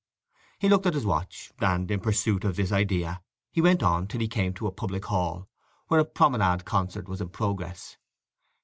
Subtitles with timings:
[0.57, 4.19] He looked at his watch, and, in pursuit of this idea, he went on till
[4.19, 5.47] he came to a public hall,
[5.89, 7.97] where a promenade concert was in progress.